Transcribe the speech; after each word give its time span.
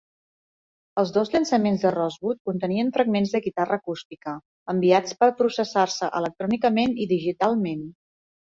Els 1.01 1.11
dos 1.17 1.29
llançaments 1.33 1.83
de 1.83 1.91
"Rosewood" 1.95 2.39
contenien 2.49 2.89
fragments 2.95 3.35
de 3.35 3.41
guitarra 3.49 3.79
acústica 3.83 4.33
"enviats 4.75 5.19
per 5.21 5.31
processar-se 5.43 6.11
electrònicament 6.23 7.01
i 7.07 7.09
digitalment. 7.17 7.87